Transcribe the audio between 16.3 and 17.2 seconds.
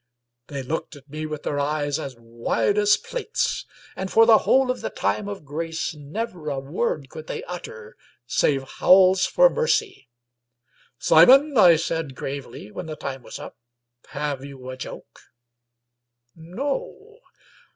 No.